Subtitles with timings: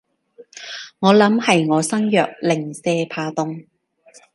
[0.97, 3.67] 我諗係我身弱，零舍怕凍